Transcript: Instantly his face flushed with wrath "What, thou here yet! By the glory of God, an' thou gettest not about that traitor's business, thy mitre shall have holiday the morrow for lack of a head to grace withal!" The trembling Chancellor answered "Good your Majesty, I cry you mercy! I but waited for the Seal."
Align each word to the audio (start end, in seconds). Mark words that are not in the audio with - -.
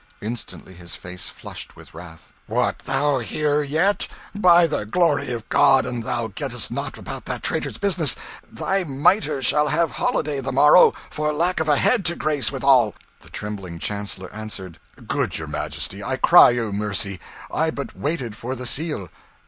Instantly 0.19 0.73
his 0.73 0.95
face 0.95 1.29
flushed 1.29 1.75
with 1.75 1.93
wrath 1.93 2.33
"What, 2.47 2.79
thou 2.79 3.19
here 3.19 3.61
yet! 3.61 4.07
By 4.33 4.65
the 4.65 4.83
glory 4.87 5.31
of 5.31 5.47
God, 5.49 5.85
an' 5.85 6.01
thou 6.01 6.29
gettest 6.29 6.71
not 6.71 6.97
about 6.97 7.25
that 7.25 7.43
traitor's 7.43 7.77
business, 7.77 8.15
thy 8.41 8.83
mitre 8.83 9.43
shall 9.43 9.67
have 9.67 9.91
holiday 9.91 10.39
the 10.39 10.51
morrow 10.51 10.95
for 11.11 11.31
lack 11.31 11.59
of 11.59 11.69
a 11.69 11.77
head 11.77 12.03
to 12.05 12.15
grace 12.15 12.51
withal!" 12.51 12.95
The 13.19 13.29
trembling 13.29 13.77
Chancellor 13.77 14.33
answered 14.33 14.79
"Good 15.05 15.37
your 15.37 15.47
Majesty, 15.47 16.03
I 16.03 16.17
cry 16.17 16.49
you 16.49 16.73
mercy! 16.73 17.19
I 17.51 17.69
but 17.69 17.95
waited 17.95 18.35
for 18.35 18.55
the 18.55 18.65
Seal." 18.65 19.09